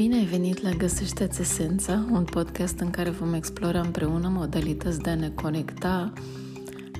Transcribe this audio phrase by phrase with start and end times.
[0.00, 5.10] Bine ai venit la Găsește-ți Esența, un podcast în care vom explora împreună modalități de
[5.10, 6.12] a ne conecta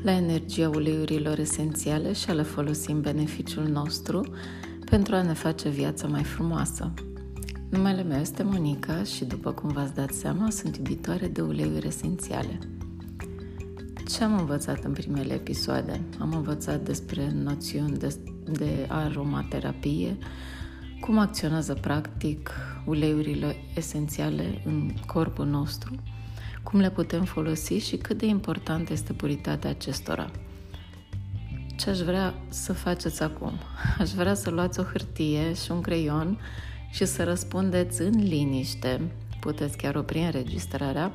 [0.02, 4.26] la energia uleiurilor esențiale și a le folosi în beneficiul nostru
[4.84, 6.92] pentru a ne face viața mai frumoasă.
[7.70, 12.58] Numele meu este Monica și, după cum v-ați dat seama, sunt iubitoare de uleiuri esențiale.
[14.08, 16.00] Ce am învățat în primele episoade?
[16.18, 18.14] Am învățat despre noțiuni de,
[18.52, 20.16] de aromaterapie,
[21.00, 22.50] cum acționează practic
[22.84, 25.94] uleiurile esențiale în corpul nostru,
[26.62, 30.30] cum le putem folosi și cât de importantă este puritatea acestora.
[31.76, 33.52] Ce aș vrea să faceți acum?
[33.98, 36.38] Aș vrea să luați o hârtie și un creion
[36.90, 41.12] și să răspundeți în liniște, puteți chiar opri înregistrarea,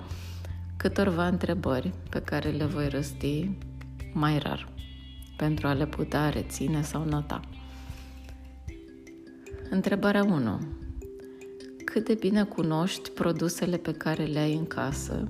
[0.78, 3.50] câtorva întrebări pe care le voi răsti
[4.14, 4.68] mai rar,
[5.38, 7.40] pentru a le putea reține sau nota.
[9.70, 10.60] Întrebarea 1.
[11.86, 15.26] Cât de bine cunoști produsele pe care le ai în casă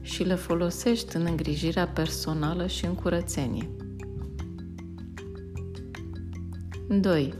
[0.00, 3.68] și le folosești în îngrijirea personală și în curățenie?
[6.88, 7.34] 2.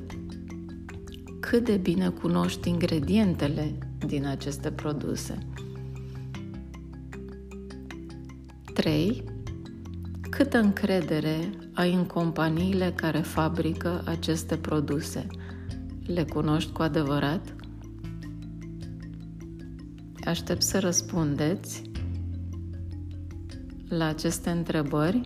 [1.41, 5.39] Cât de bine cunoști ingredientele din aceste produse?
[8.75, 9.25] 3.
[10.31, 15.27] Câtă încredere ai în companiile care fabrică aceste produse?
[16.15, 17.55] Le cunoști cu adevărat?
[20.25, 21.83] Aștept să răspundeți
[23.89, 25.21] la aceste întrebări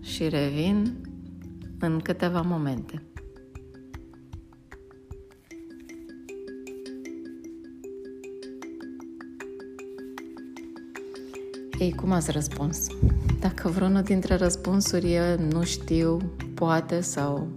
[0.00, 0.96] și revin
[1.78, 3.02] în câteva momente.
[11.78, 12.86] Ei, cum ați răspuns?
[13.40, 16.18] Dacă vreunul dintre răspunsuri e nu știu,
[16.54, 17.52] poate sau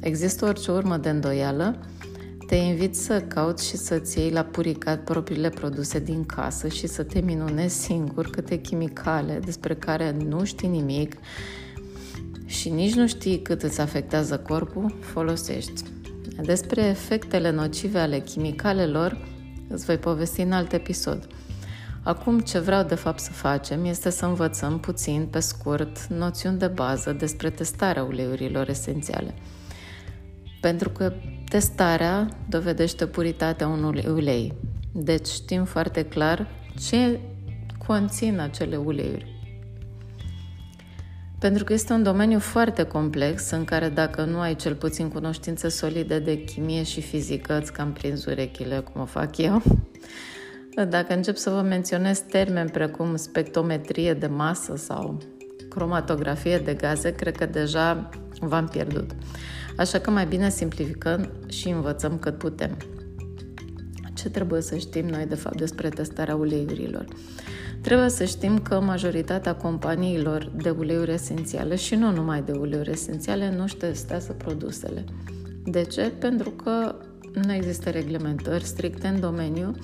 [0.00, 1.78] există orice urmă de îndoială,
[2.54, 7.02] te invit să cauți și să-ți iei la puricat propriile produse din casă și să
[7.02, 11.16] te minunezi singur câte chimicale despre care nu știi nimic
[12.46, 15.82] și nici nu știi cât îți afectează corpul, folosești.
[16.42, 19.28] Despre efectele nocive ale chimicalelor
[19.68, 21.26] îți voi povesti în alt episod.
[22.02, 26.66] Acum ce vreau de fapt să facem este să învățăm puțin, pe scurt, noțiuni de
[26.66, 29.34] bază despre testarea uleiurilor esențiale.
[30.60, 31.12] Pentru că
[31.54, 34.54] testarea dovedește puritatea unui ulei.
[34.92, 36.46] Deci știm foarte clar
[36.88, 37.20] ce
[37.86, 39.26] conțin acele uleiuri.
[41.38, 45.68] Pentru că este un domeniu foarte complex în care dacă nu ai cel puțin cunoștințe
[45.68, 49.62] solide de chimie și fizică, îți cam prins urechile cum o fac eu,
[50.88, 55.18] dacă încep să vă menționez termeni precum spectrometrie de masă sau
[55.68, 58.08] cromatografie de gaze, cred că deja
[58.40, 59.10] v-am pierdut.
[59.76, 62.76] Așa că mai bine simplificăm și învățăm cât putem.
[64.14, 67.04] Ce trebuie să știm noi, de fapt, despre testarea uleiurilor?
[67.80, 73.54] Trebuie să știm că majoritatea companiilor de uleiuri esențiale și nu numai de uleiuri esențiale
[73.56, 75.04] nu-și testează produsele.
[75.64, 76.12] De ce?
[76.18, 76.94] Pentru că
[77.44, 79.76] nu există reglementări stricte în domeniu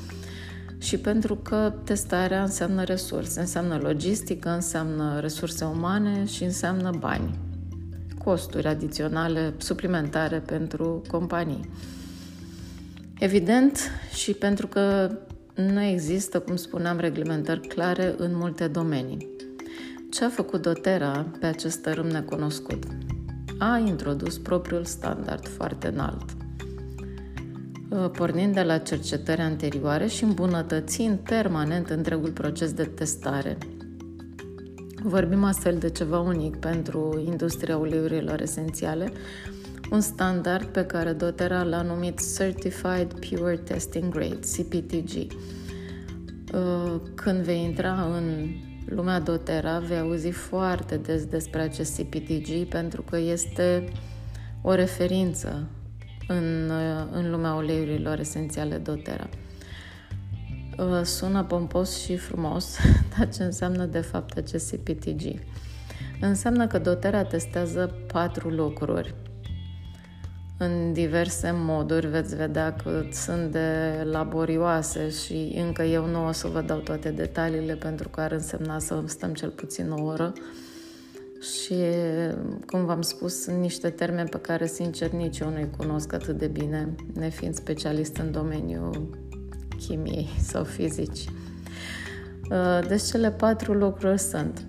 [0.79, 7.39] și pentru că testarea înseamnă resurse, înseamnă logistică, înseamnă resurse umane și înseamnă bani,
[8.25, 11.71] costuri adiționale, suplimentare pentru companii.
[13.19, 13.79] Evident,
[14.15, 15.11] și pentru că
[15.55, 19.29] nu există, cum spuneam, reglementări clare în multe domenii.
[20.11, 22.85] Ce a făcut Dotera pe acest tărâm necunoscut?
[23.59, 26.25] A introdus propriul standard foarte înalt–
[27.91, 33.59] Uh, pornind de la cercetări anterioare și îmbunătățind permanent întregul proces de testare.
[35.03, 39.13] Vorbim astfel de ceva unic pentru industria uleiurilor esențiale,
[39.91, 45.33] un standard pe care Dotera l-a numit Certified Pure Testing Grade, CPTG.
[46.55, 48.47] Uh, când vei intra în
[48.87, 53.85] lumea Dotera, vei auzi foarte des despre acest CPTG pentru că este
[54.63, 55.69] o referință
[56.29, 56.71] în,
[57.13, 59.29] în lumea uleiurilor esențiale doTERRA.
[60.81, 62.77] Uh, sună pompos și frumos,
[63.17, 65.41] dar ce înseamnă de fapt acest CPTG?
[66.21, 69.15] Înseamnă că doTERRA testează patru lucruri.
[70.59, 76.47] În diverse moduri veți vedea că sunt de laborioase și încă eu nu o să
[76.47, 80.33] vă dau toate detaliile pentru că ar însemna să stăm cel puțin o oră.
[80.37, 80.43] Uh,
[81.41, 81.75] și,
[82.67, 86.47] cum v-am spus, sunt niște termeni pe care, sincer, nici eu nu-i cunosc atât de
[86.47, 89.19] bine, nefiind specialist în domeniul
[89.87, 91.25] chimiei sau fizici.
[92.51, 94.65] Uh, deci cele patru lucruri sunt.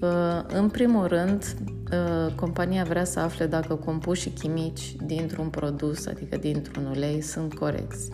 [0.00, 1.56] Uh, în primul rând,
[1.92, 8.08] uh, compania vrea să afle dacă compușii chimici dintr-un produs, adică dintr-un ulei, sunt corecți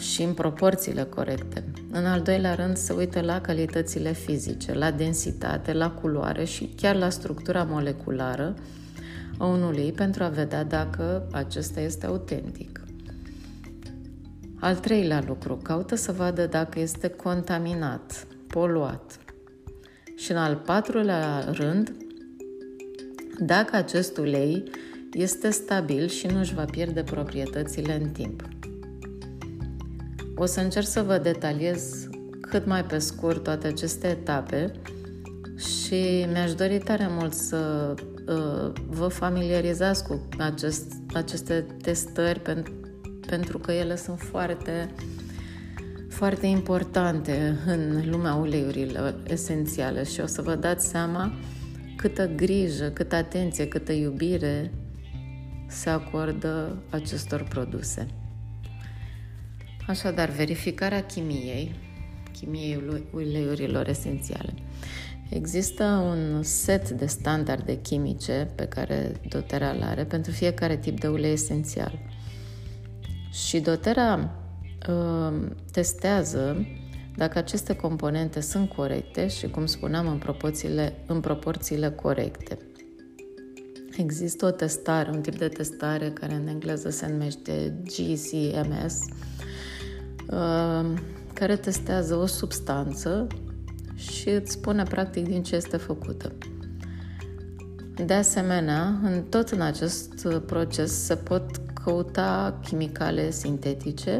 [0.00, 1.64] și în proporțiile corecte.
[1.90, 6.96] În al doilea rând, se uită la calitățile fizice, la densitate, la culoare și chiar
[6.96, 8.54] la structura moleculară
[9.38, 12.79] a unui pentru a vedea dacă acesta este autentic.
[14.60, 19.18] Al treilea lucru, caută să vadă dacă este contaminat, poluat.
[20.16, 21.92] Și în al patrulea rând,
[23.38, 24.70] dacă acest ulei
[25.12, 28.48] este stabil și nu își va pierde proprietățile în timp.
[30.36, 32.08] O să încerc să vă detaliez
[32.40, 34.72] cât mai pe scurt toate aceste etape
[35.56, 37.94] și mi-aș dori tare mult să
[38.26, 42.79] uh, vă familiarizați cu acest, aceste testări pentru,
[43.30, 44.90] pentru că ele sunt foarte
[46.08, 51.32] foarte importante în lumea uleiurilor esențiale și o să vă dați seama
[51.96, 54.72] câtă grijă, câtă atenție, câtă iubire
[55.66, 58.06] se acordă acestor produse.
[59.86, 61.74] Așadar, verificarea chimiei,
[62.32, 62.82] chimiei
[63.12, 64.54] uleiurilor esențiale.
[65.28, 71.08] Există un set de standarde chimice pe care doTERRA le are pentru fiecare tip de
[71.08, 71.98] ulei esențial.
[73.30, 74.30] Și doTERRA
[74.88, 75.32] uh,
[75.72, 76.66] testează
[77.16, 82.58] dacă aceste componente sunt corecte și, cum spuneam, în proporțiile, în proporțiile corecte.
[83.96, 89.04] Există o testare, un tip de testare care în engleză se numește GCMS,
[90.30, 90.98] Uh,
[91.34, 93.26] care testează o substanță
[93.94, 96.32] și îți spune practic din ce este făcută.
[98.06, 104.18] De asemenea, în tot în acest proces se pot căuta chimicale sintetice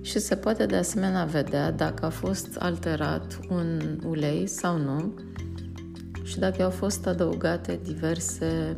[0.00, 5.14] și se poate de asemenea vedea dacă a fost alterat un ulei sau nu
[6.22, 8.76] și dacă au fost adăugate diverse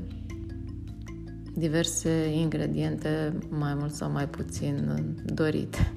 [1.56, 5.92] diverse ingrediente mai mult sau mai puțin dorite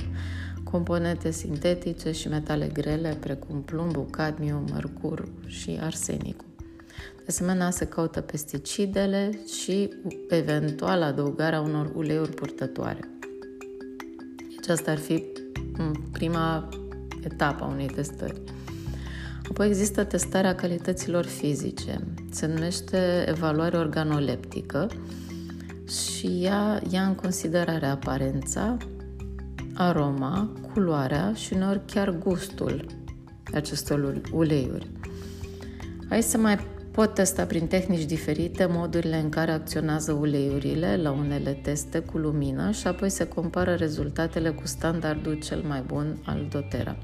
[0.71, 6.46] componente sintetice și metale grele, precum plumbul, cadmiu, mercur și arsenicul.
[7.15, 9.89] De asemenea, se caută pesticidele și
[10.30, 13.00] eventual adăugarea unor uleiuri purtătoare.
[14.50, 15.24] Deci asta ar fi
[16.12, 16.69] prima
[17.24, 18.42] etapă a unei testări.
[19.50, 22.00] Apoi există testarea calităților fizice.
[22.31, 24.88] Se numește evaluare organoleptică
[25.88, 28.77] și ea ia în considerare aparența,
[29.74, 32.86] aroma, culoarea și uneori chiar gustul
[33.54, 34.89] acestor uleiuri.
[36.09, 36.59] Aici se mai
[36.97, 42.71] pot testa prin tehnici diferite modurile în care acționează uleiurile la unele teste cu lumină
[42.71, 46.97] și apoi se compară rezultatele cu standardul cel mai bun al doTERRA.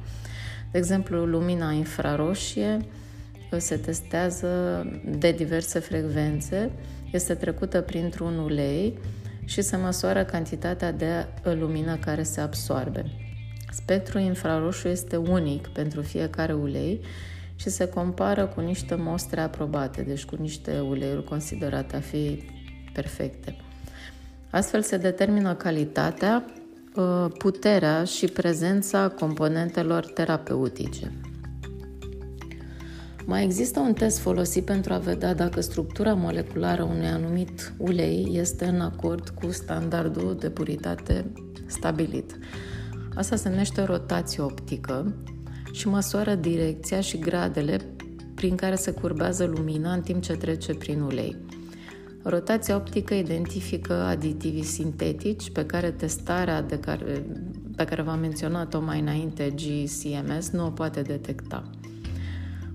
[0.72, 2.80] De exemplu, lumina infraroșie
[3.58, 4.48] se testează
[5.06, 6.72] de diverse frecvențe,
[7.12, 8.98] este trecută printr-un ulei
[9.46, 13.06] și se măsoară cantitatea de lumină care se absorbe.
[13.72, 17.02] Spectrul infraroșu este unic pentru fiecare ulei
[17.56, 22.44] și se compară cu niște mostre aprobate, deci cu niște uleiuri considerate a fi
[22.94, 23.56] perfecte.
[24.50, 26.46] Astfel se determină calitatea,
[26.96, 31.12] uh, puterea și prezența componentelor terapeutice.
[33.26, 38.66] Mai există un test folosit pentru a vedea dacă structura moleculară unui anumit ulei este
[38.66, 41.26] în acord cu standardul de puritate
[41.66, 42.38] stabilit.
[43.16, 45.14] Asta se numește rotație optică
[45.74, 47.80] și măsoară direcția și gradele
[48.36, 51.38] prin care se curbează lumina în timp ce trece prin ulei.
[52.24, 57.26] Rotația optică identifică aditivii sintetici pe care testarea de care,
[57.76, 61.70] pe care v-am menționat-o mai înainte, GCMS, nu o poate detecta.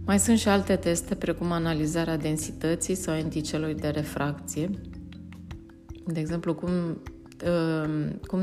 [0.05, 4.71] Mai sunt și alte teste, precum analizarea densității sau indicelui de refracție.
[6.07, 6.71] De exemplu, cum,
[7.45, 8.41] uh, cum,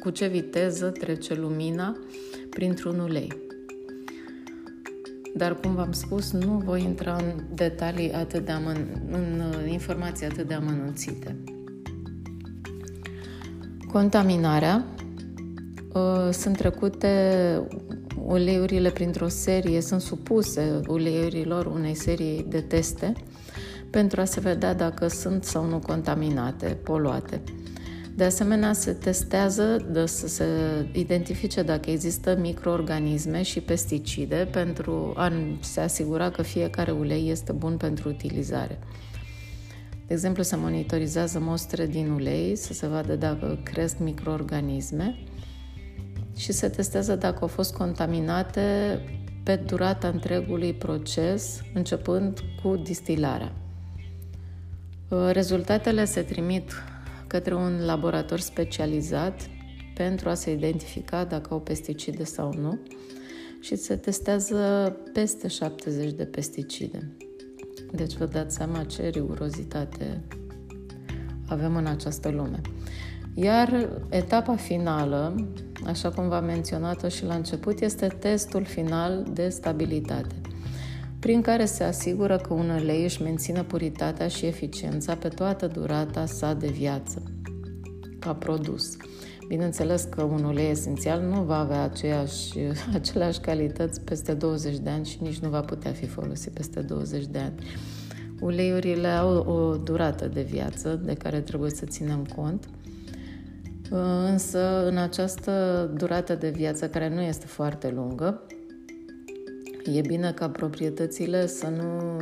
[0.00, 1.96] cu ce viteză trece lumina
[2.50, 3.44] printr-un ulei.
[5.36, 10.26] Dar, cum v-am spus, nu voi intra în detalii atât de amân- în uh, informații
[10.26, 11.36] atât de amănunțite.
[13.92, 14.84] Contaminarea
[15.92, 17.08] uh, sunt trecute
[18.24, 23.12] uleiurile printr-o serie, sunt supuse uleiurilor unei serii de teste
[23.90, 27.42] pentru a se vedea dacă sunt sau nu contaminate, poluate.
[28.16, 30.44] De asemenea, se testează de să se
[30.92, 37.76] identifice dacă există microorganisme și pesticide pentru a se asigura că fiecare ulei este bun
[37.76, 38.78] pentru utilizare.
[40.06, 45.18] De exemplu, se monitorizează mostre din ulei să se vadă dacă cresc microorganisme
[46.36, 49.00] și se testează dacă au fost contaminate
[49.42, 53.52] pe durata întregului proces, începând cu distilarea.
[55.08, 56.72] Uh, rezultatele se trimit
[57.26, 59.50] către un laborator specializat
[59.94, 62.78] pentru a se identifica dacă au pesticide sau nu
[63.60, 67.16] și se testează peste 70 de pesticide.
[67.92, 70.22] Deci vă dați seama ce rigurozitate
[71.48, 72.60] avem în această lume.
[73.34, 75.34] Iar etapa finală,
[75.86, 80.34] așa cum v-am menționat-o și la început, este testul final de stabilitate,
[81.26, 86.26] prin care se asigură că un ulei își menține puritatea și eficiența pe toată durata
[86.26, 87.22] sa de viață
[88.18, 88.96] ca produs.
[89.48, 92.58] Bineînțeles că un ulei esențial nu va avea aceeași,
[92.94, 97.26] aceleași calități peste 20 de ani și nici nu va putea fi folosit peste 20
[97.26, 97.54] de ani.
[98.40, 102.68] Uleiurile au o durată de viață de care trebuie să ținem cont,
[104.30, 108.42] însă în această durată de viață, care nu este foarte lungă,
[109.90, 112.20] e bine ca proprietățile să nu,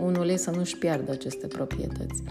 [0.00, 2.22] un ulei să nu-și piardă aceste proprietăți.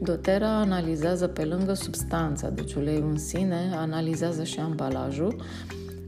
[0.00, 5.42] Dotera analizează pe lângă substanța, deci uleiul în sine, analizează și ambalajul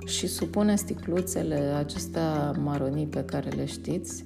[0.07, 4.25] și supune sticluțele acestea maronii pe care le știți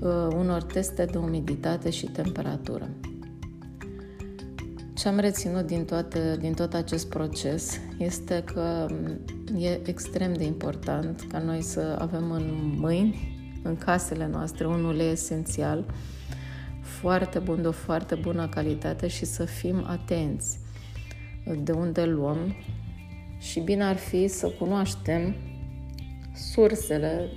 [0.00, 2.88] uh, unor teste de umiditate și temperatură.
[4.94, 8.86] Ce am reținut din, toate, din tot acest proces este că
[9.56, 15.10] e extrem de important ca noi să avem în mâini, în casele noastre, un ulei
[15.10, 15.84] esențial
[16.80, 20.58] foarte bun, de o foarte bună calitate și să fim atenți
[21.62, 22.54] de unde luăm
[23.38, 25.34] și bine ar fi să cunoaștem
[26.34, 27.28] sursele,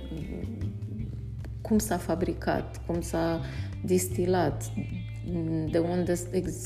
[1.60, 3.40] cum s-a fabricat, cum s-a
[3.84, 4.72] distilat,
[5.70, 6.14] de unde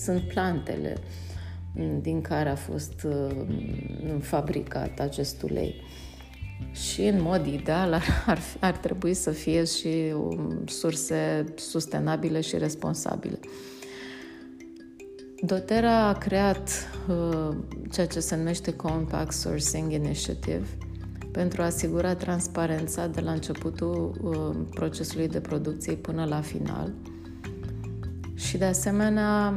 [0.02, 0.96] sunt plantele
[2.00, 3.30] din care a fost uh,
[4.20, 5.74] fabricat acest ulei
[6.72, 12.58] și în mod ideal ar, ar, ar trebui să fie și um, surse sustenabile și
[12.58, 13.38] responsabile.
[15.42, 16.70] Dotera a creat
[17.08, 17.56] uh,
[17.90, 20.66] ceea ce se numește Compact Sourcing Initiative
[21.32, 26.92] pentru a asigura transparența de la începutul uh, procesului de producție până la final
[28.34, 29.54] și de asemenea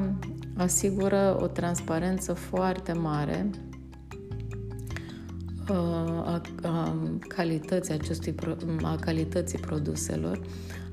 [0.60, 3.50] asigură o transparență foarte mare
[5.68, 6.96] a, a
[7.28, 8.36] calității acestui,
[8.82, 10.42] a calității produselor,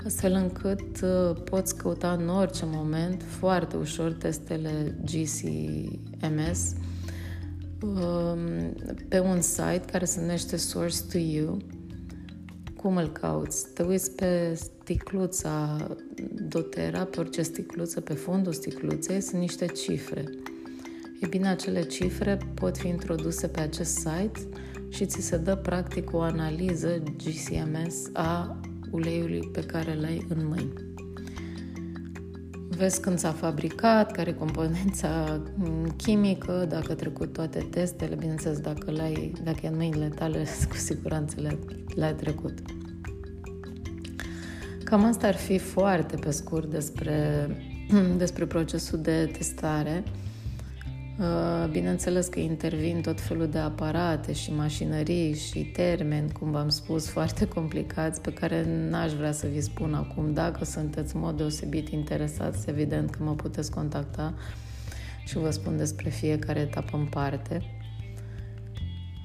[0.05, 1.05] astfel încât
[1.45, 6.73] poți căuta în orice moment foarte ușor testele GCMS
[9.09, 11.59] pe un site care se numește Source to You.
[12.77, 13.73] Cum îl cauți?
[13.75, 15.87] Te uiți pe sticluța
[16.49, 20.25] dotera, pe orice sticluță, pe fundul sticluței, sunt niște cifre.
[21.21, 24.41] E bine, acele cifre pot fi introduse pe acest site
[24.89, 30.73] și ți se dă practic o analiză GCMS a uleiului pe care l-ai în mâini.
[32.69, 35.43] Vezi când s-a fabricat, care e componența
[35.97, 40.77] chimică, dacă a trecut toate testele, bineînțeles, dacă, l-ai, dacă e în mâinile tale, cu
[40.77, 41.59] siguranță le,
[41.97, 42.59] le-ai trecut.
[44.85, 47.49] Cam asta ar fi foarte pe scurt despre,
[48.17, 50.03] despre procesul de testare.
[51.19, 57.09] Uh, bineînțeles că intervin tot felul de aparate și mașinării și termeni, cum v-am spus,
[57.17, 60.33] foarte complicați, pe care n-aș vrea să vi spun acum.
[60.33, 64.35] Dacă sunteți în mod deosebit interesați, evident că mă puteți contacta
[65.25, 67.76] și vă spun despre fiecare etapă în parte.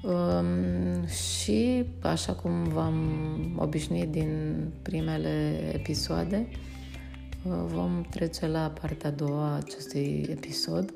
[0.02, 2.96] Um, și, așa cum v-am
[3.58, 6.48] obișnuit din primele episoade,
[7.42, 10.94] uh, vom trece la partea a doua a acestui episod,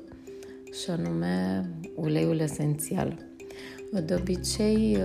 [0.83, 3.17] și anume uleiul esențial.
[4.05, 4.97] De obicei,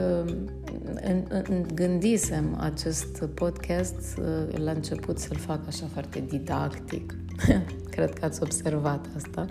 [1.74, 7.14] gândisem acest podcast la început să-l fac așa foarte didactic.
[7.94, 9.46] Cred că ați observat asta.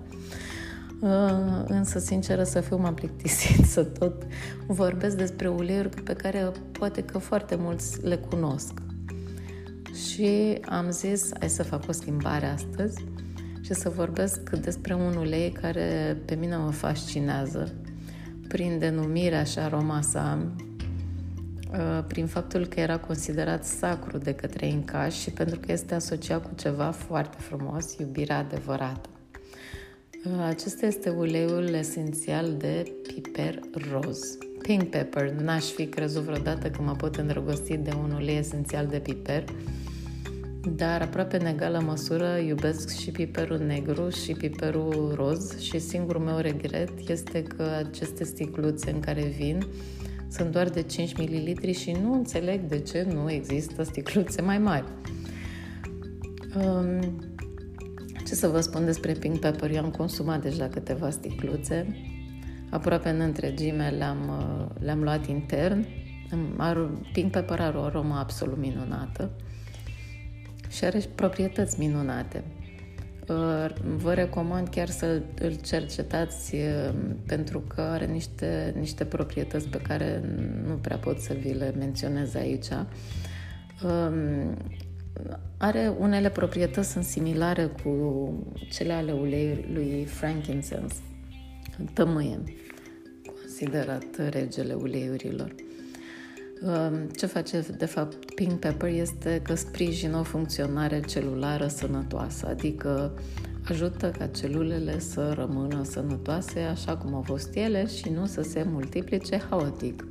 [1.67, 4.24] Însă, sinceră să fiu, m-am plictisit să tot
[4.67, 8.74] vorbesc despre uleiuri pe care poate că foarte mulți le cunosc.
[9.93, 13.05] Și am zis, hai să fac o schimbare astăzi
[13.62, 17.74] și să vorbesc despre un ulei care pe mine mă fascinează
[18.48, 20.48] prin denumirea și aroma sa,
[21.72, 26.41] uh, prin faptul că era considerat sacru de către incași și pentru că este asociat
[26.43, 29.11] cu ceva foarte frumos, iubirea adevărată.
[30.25, 33.59] Uh, acesta este uleiul esențial de piper
[33.91, 34.37] roz.
[34.61, 35.31] Pink pepper.
[35.31, 39.43] N-aș fi crezut vreodată că mă pot îndrăgosti de un ulei esențial de piper,
[40.75, 46.37] dar aproape în egală măsură iubesc și piperul negru și piperul roz și singurul meu
[46.37, 49.65] regret este că aceste sticluțe în care vin
[50.31, 54.85] sunt doar de 5 ml și nu înțeleg de ce nu există sticluțe mai mari.
[56.55, 57.30] Um,
[58.31, 59.71] ce să vă spun despre Pink Pepper?
[59.71, 61.95] Eu am consumat deja câteva sticluțe,
[62.69, 65.88] aproape în întregime le-am, uh, le-am luat intern.
[67.13, 69.31] Pink Pepper are o aromă absolut minunată
[70.69, 72.43] și are proprietăți minunate.
[73.27, 76.93] Uh, vă recomand chiar să îl cercetați uh,
[77.27, 80.21] pentru că are niște, niște proprietăți pe care
[80.67, 82.69] nu prea pot să vi le menționez aici.
[85.29, 88.33] Um, are unele proprietăți sunt similare cu
[88.71, 91.01] cele ale uleiului lui frankincense,
[91.93, 92.39] tămâie,
[93.25, 95.55] considerat regele uleiurilor.
[96.61, 103.13] Um, ce face, de fapt, pink pepper este că sprijină o funcționare celulară sănătoasă, adică
[103.69, 108.65] ajută ca celulele să rămână sănătoase așa cum au fost ele și nu să se
[108.67, 110.05] multiplice haotic.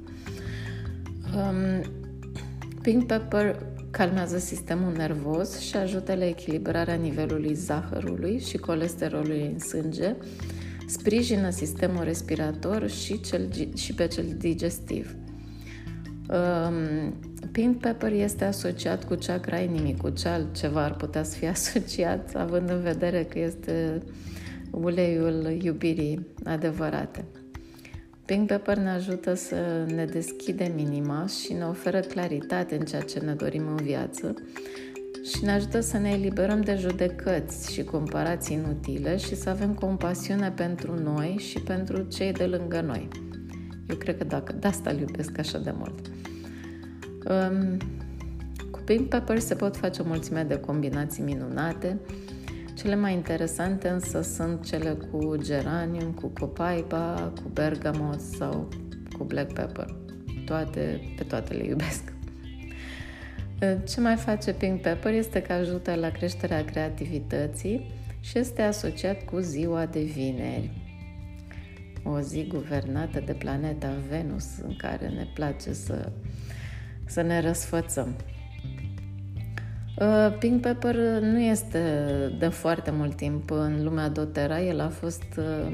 [1.37, 1.83] Um,
[2.83, 10.15] pink pepper calmează sistemul nervos și ajută la echilibrarea nivelului zahărului și colesterolului în sânge,
[10.87, 15.17] sprijină sistemul respirator și, cel, și pe cel digestiv.
[16.29, 17.15] Um,
[17.53, 22.35] pink pepper este asociat cu chakra inimii, cu ce altceva ar putea să fie asociat,
[22.35, 24.03] având în vedere că este
[24.71, 27.25] uleiul iubirii adevărate.
[28.31, 33.19] Pink Pepper ne ajută să ne deschidem inima și ne oferă claritate în ceea ce
[33.19, 34.35] ne dorim în viață
[35.23, 40.51] și ne ajută să ne eliberăm de judecăți și comparații inutile și să avem compasiune
[40.51, 43.09] pentru noi și pentru cei de lângă noi.
[43.89, 46.11] Eu cred că dacă de asta îl iubesc așa de mult.
[47.29, 47.77] Um,
[48.71, 52.01] cu Pink Pepper se pot face o mulțime de combinații minunate,
[52.81, 58.69] cele mai interesante însă sunt cele cu geranium, cu copaiba, cu bergamot sau
[59.19, 59.97] cu black pepper.
[60.45, 62.13] Toate, pe toate le iubesc.
[63.89, 69.39] Ce mai face pink pepper este că ajută la creșterea creativității și este asociat cu
[69.39, 70.71] ziua de vineri.
[72.05, 76.13] O zi guvernată de planeta Venus în care ne place să,
[77.07, 78.17] să ne răsfățăm.
[79.99, 81.81] Uh, Pink Pepper nu este
[82.39, 84.63] de foarte mult timp în lumea doTERRA.
[84.63, 85.73] El a fost uh,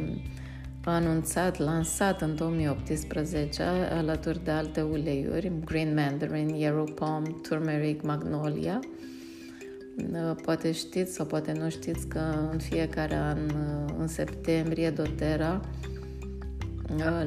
[0.85, 8.81] anunțat, lansat în 2018 alături de alte uleiuri, Green Mandarin, Yarrow Palm, Turmeric, Magnolia.
[10.13, 13.39] Uh, poate știți sau poate nu știți că în fiecare an,
[13.99, 15.61] în septembrie, doTERRA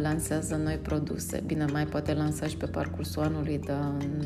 [0.01, 1.43] lansează noi produse.
[1.45, 4.23] Bine, mai poate lansa și pe parcursul anului, dar în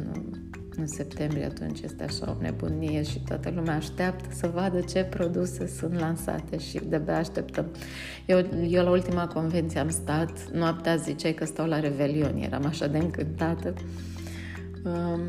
[0.78, 5.68] în septembrie atunci este așa o nebunie și toată lumea așteaptă să vadă ce produse
[5.68, 7.66] sunt lansate și de-abia așteptăm.
[8.26, 8.38] Eu,
[8.70, 12.98] eu la ultima convenție am stat, noaptea ziceai că stau la Revelion, eram așa de
[12.98, 13.74] încântată
[14.84, 15.22] um,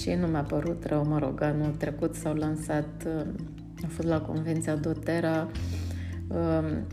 [0.00, 3.34] și nu mi-a părut rău, mă rog, anul trecut s-au lansat, um,
[3.82, 5.48] am fost la convenția Dotera,
[6.28, 6.86] um,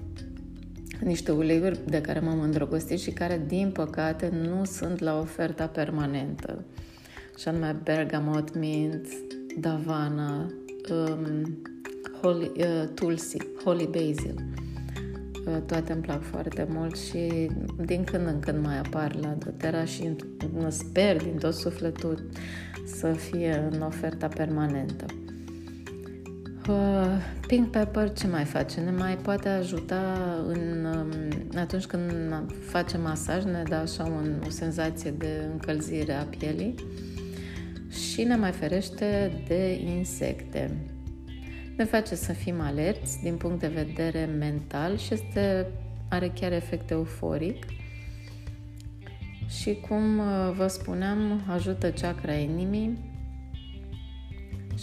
[0.99, 6.63] niște uleiuri de care m-am îndrăgostit și care, din păcate, nu sunt la oferta permanentă
[7.37, 9.07] și anume Bergamot, Mint,
[9.59, 10.51] Davana,
[10.89, 11.61] um,
[12.21, 14.35] Holy, uh, Tulsi, Holy Basil.
[15.47, 17.49] Uh, toate îmi plac foarte mult și
[17.85, 20.15] din când în când mai apar la doTERRA și
[20.67, 22.29] sper din tot sufletul
[22.85, 25.05] să fie în oferta permanentă.
[26.69, 27.05] Uh,
[27.47, 28.79] pink pepper ce mai face?
[28.79, 30.17] Ne mai poate ajuta
[30.47, 31.09] în, um,
[31.55, 32.11] atunci când
[32.59, 36.75] facem masaj, ne dă așa un, o senzație de încălzire a pielii
[37.95, 40.71] și ne mai ferește de insecte.
[41.77, 45.67] Ne face să fim alerți din punct de vedere mental și este,
[46.09, 47.65] are chiar efect euforic.
[49.47, 53.13] Și cum uh, vă spuneam, ajută chakra inimii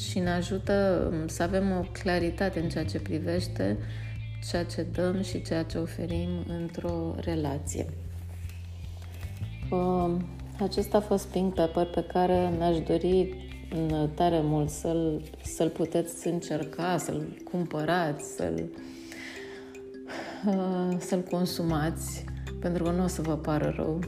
[0.08, 3.78] și ne ajută um, să avem o claritate în ceea ce privește
[4.50, 7.86] ceea ce dăm și ceea ce oferim într-o relație.
[9.70, 10.24] Um,
[10.62, 13.36] acesta a fost Pink Pepper pe care mi-aș dori
[14.14, 18.70] tare mult să-l, să-l puteți încerca, să-l cumpărați, să-l,
[20.46, 22.24] uh, să-l consumați,
[22.60, 23.98] pentru că nu o să vă pară rău.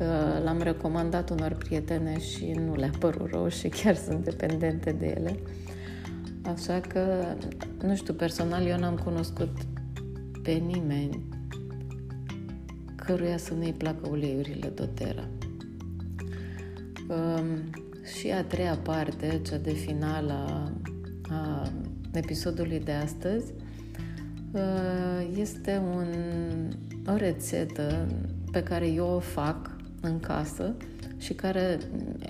[0.00, 5.06] Uh, l-am recomandat unor prietene și nu le-a părut rău și chiar sunt dependente de
[5.06, 5.38] ele.
[6.42, 7.24] Așa că,
[7.82, 9.50] nu știu, personal eu n-am cunoscut
[10.42, 11.24] pe nimeni
[12.94, 15.28] căruia să nu-i placă uleiurile doTERRA.
[17.08, 17.70] Um,
[18.18, 20.72] și a treia parte, cea de final a,
[21.34, 21.72] a
[22.12, 23.52] episodului de astăzi,
[24.52, 26.06] uh, este un,
[27.06, 28.06] o rețetă
[28.52, 30.74] pe care eu o fac în casă
[31.18, 31.78] și care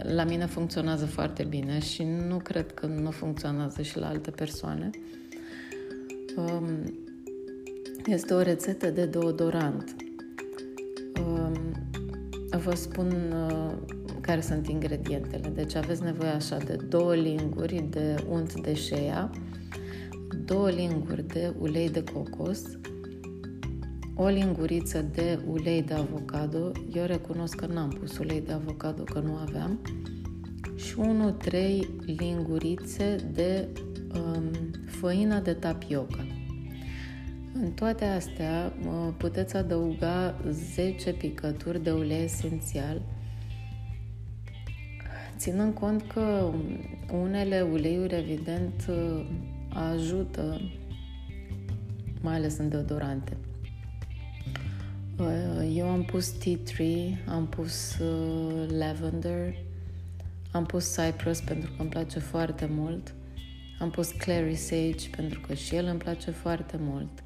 [0.03, 4.91] la mine funcționează foarte bine și nu cred că nu funcționează și la alte persoane.
[6.37, 6.67] Um,
[8.07, 9.97] este o rețetă de deodorant.
[11.21, 11.59] Um,
[12.51, 13.73] vă spun uh,
[14.27, 15.49] care sunt ingredientele.
[15.49, 19.31] Deci aveți nevoie așa de două linguri de unt de shea,
[20.45, 22.61] două linguri de ulei de cocos,
[24.15, 26.73] o linguriță de ulei de avocado.
[26.93, 29.81] Eu recunosc că n-am pus ulei de avocado, că nu aveam.
[30.75, 31.57] Și 1-3
[32.19, 33.69] lingurițe de
[34.15, 34.51] um,
[34.87, 36.27] făină de tapioca.
[37.53, 38.73] În toate astea
[39.17, 43.03] puteți adăuga 10 picături de ulei esențial,
[45.45, 46.51] ținând cont că
[47.13, 48.91] unele uleiuri, evident,
[49.69, 50.61] ajută,
[52.21, 53.37] mai ales în deodorante.
[55.75, 59.55] Eu am pus tea tree, am pus uh, lavender,
[60.53, 63.15] am pus cypress pentru că îmi place foarte mult,
[63.79, 67.24] am pus clary sage pentru că și el îmi place foarte mult.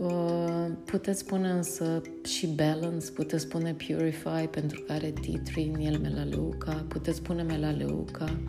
[0.00, 5.80] Uh, puteți spune însă și balance, puteți spune purify pentru că are tea tree în
[5.80, 8.40] el melaleuca, puteți spune melaleuca,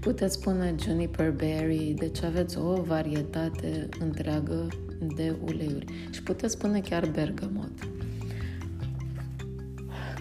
[0.00, 4.68] puteți spune juniper berry, deci aveți o varietate întreagă
[5.14, 7.72] de uleiuri și puteți spune chiar bergamot.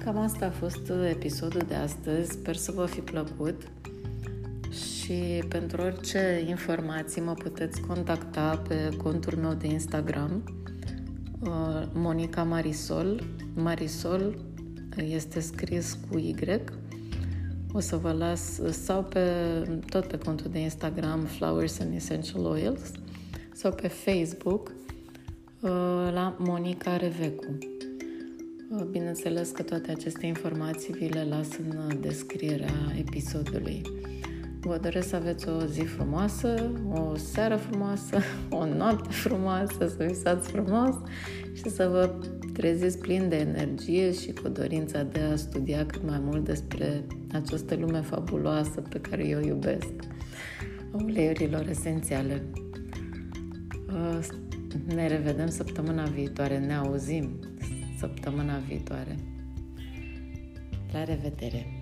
[0.04, 3.62] Cam asta a fost episodul de astăzi, sper să vă fi plăcut
[4.70, 10.67] și pentru orice informații mă puteți contacta pe contul meu de Instagram Uh,
[11.94, 13.24] Monica Marisol.
[13.56, 14.46] Marisol
[14.98, 16.36] este scris cu Y.
[17.74, 19.22] O să vă las sau pe
[19.90, 22.92] tot pe contul de Instagram Flowers and Essential Oils
[23.54, 24.72] sau pe Facebook
[25.62, 25.70] uh,
[26.14, 27.58] la Monica Revecu.
[28.70, 33.82] Uh, bineînțeles că toate aceste informații vi le las în descrierea episodului.
[34.60, 38.18] Vă doresc să aveți o zi frumoasă, o seară frumoasă,
[38.50, 40.96] o noapte frumoasă, să visați frumos
[41.54, 42.14] și să vă
[42.54, 47.76] treziți plin de energie și cu dorința de a studia cât mai mult despre această
[47.76, 49.94] lume fabuloasă pe care eu iubesc,
[50.92, 52.44] a uleiurilor esențiale.
[54.96, 57.40] Ne revedem săptămâna viitoare, ne auzim
[58.00, 59.16] săptămâna viitoare.
[60.92, 61.77] La revedere!